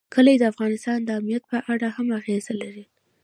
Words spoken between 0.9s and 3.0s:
د امنیت په اړه هم اغېز لري.